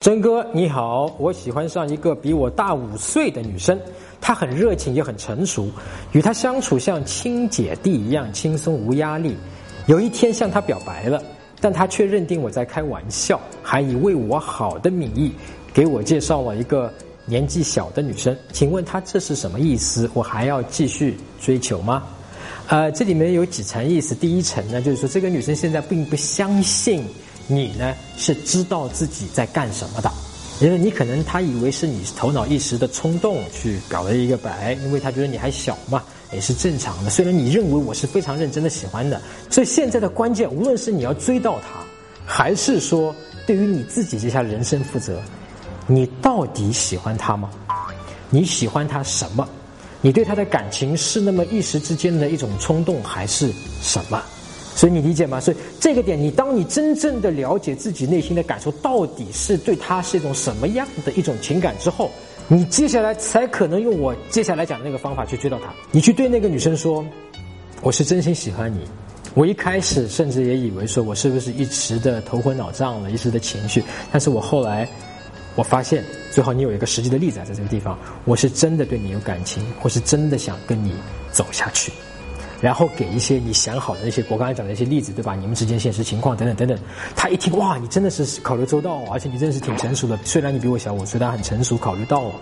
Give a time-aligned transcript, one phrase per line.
[0.00, 3.78] 真哥你好，我喜欢上一个比我大五岁的女生，
[4.18, 5.68] 她很热情也很成熟，
[6.12, 9.36] 与她相处像亲姐弟一样轻松无压力。
[9.84, 11.22] 有一天向她表白了，
[11.60, 15.32] 但她却认定我在开玩笑，还以为我好的名义
[15.74, 16.90] 给我介绍了一个
[17.26, 18.34] 年纪小的女生。
[18.52, 20.10] 请问她这是什么意思？
[20.14, 22.04] 我还要继续追求吗？
[22.68, 24.14] 呃，这里面有几层意思。
[24.14, 27.04] 第一层呢，就是说这个女生现在并不相信。
[27.50, 30.10] 你呢是知道自己在干什么的，
[30.60, 37.10] 因为你可能他以为是你头脑一时的冲动去表了一个白，因为他觉得你还小嘛，也是正常的。
[37.10, 41.82] 虽然你认为我是非常认真的喜欢的，所以现在的关键，无论是你要追到他，
[42.24, 43.14] 还是说
[43.46, 45.20] 对于你自己接下来人生负责，
[45.88, 47.50] 你到底喜欢他吗？
[48.30, 49.48] 你喜欢他什么？
[50.02, 53.50] 你对他的感情是那么一时之间的一种冲动，还是
[53.82, 54.22] 什么？
[54.74, 55.40] 所以你理解吗？
[55.40, 62.10] 所以这个点，你当你真正的了解自己内心的感受，到底是对他是一种什么样的一种情感之后，
[62.48, 65.72] 你接下来才可能用我接下来讲的那个方法去追到他。
[65.90, 67.04] 你去对那个女生说
[67.82, 68.80] ：“我是真心喜欢你。”
[69.34, 73.80] 我一开始甚至也以为说我是不是一时的头昏脑胀了，一时的情绪。
[74.10, 74.88] 但是我后来
[75.54, 80.92] 我发现，最好你有一个实际的例子在这个地方，我是真的对你有感情，我是真的想跟你
[81.30, 81.92] 走下去。
[82.60, 85.34] 然后给一些你想好的那些，我刚才讲的一些例子，对吧？
[85.34, 86.78] 你们之间现实情况等等等等。
[87.16, 90.18] 他一听，哇，你真的是考虑周到，而且你真的是挺成熟的。
[90.24, 92.32] 虽然你比我小，我觉得很成熟，考虑到我。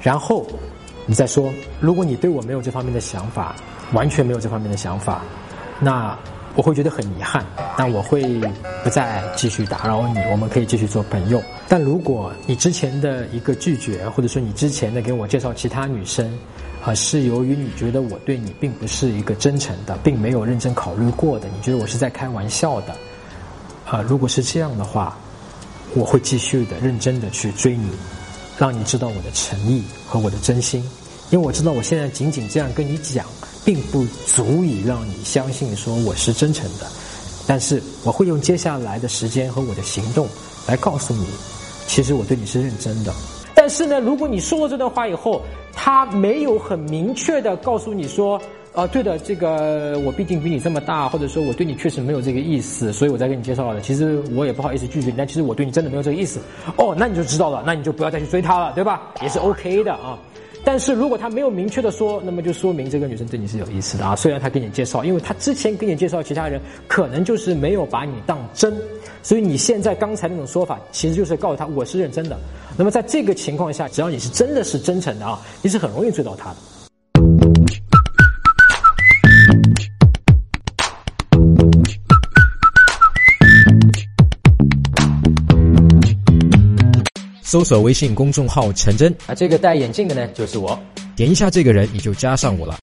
[0.00, 0.46] 然后
[1.06, 3.56] 你再说，如果你对我没有这方面的想法，
[3.92, 5.22] 完全没有这方面的想法，
[5.80, 6.16] 那
[6.54, 7.44] 我会觉得很遗憾。
[7.78, 8.22] 那我会
[8.84, 11.42] 不再继续打扰你，我们可以继续做朋友。
[11.68, 16.30] 但如果你之前的一个拒绝，或者说你之前的给我介绍其他女生，
[16.84, 22.94] 啊，是由于你觉得我对你并不是一个真诚的，并没有认真考虑过的，你觉得我是在开玩笑的，
[23.88, 25.16] 啊，如果是这样的话，
[25.94, 27.88] 我会继续的认真的去追你，
[28.58, 30.82] 让你知道我的诚意和我的真心，
[31.30, 33.24] 因为我知道我现在仅仅这样跟你讲，
[33.64, 36.86] 并不足以让你相信说我是真诚的，
[37.46, 40.26] 但是我会用接下来的时间和我的行动
[40.66, 41.26] 来告诉你，
[41.86, 43.12] 其实我对你是认真的。
[43.54, 45.42] 但是呢，如果你说了这段话以后，
[45.72, 48.40] 他没有很明确的告诉你说，
[48.72, 53.80] 啊，对的，这个我毕竟比你这么大，或者说我对你确实没有这个意思，所以我在跟你介绍的。
[53.80, 56.40] 其实我也不好意思拒绝你，但其实我对你真的没有这个意思。
[56.76, 59.02] 哦，那你就知道了，那你就不要再去追他了，对吧？
[59.22, 60.18] 也是 OK 的啊。
[60.64, 64.14] 但是如果他没有明确的说，那么就说明这个女生对你是有意思的啊。
[64.14, 68.72] 虽然他给你介绍，因为他之前给你介绍其他人，可能就是没有把你当真。
[69.22, 72.38] 所以你现在刚才那种说法，其实就是告诉他我是认真的。
[72.76, 76.56] 那么在这个情况下，只要你是真的是真诚的啊，你是很容易追到他的。
[87.52, 90.82] 搜索微信公众号“陈真”，啊，这个戴眼镜的呢，就是我。
[91.14, 92.78] 点一下这个人，你就加上我了。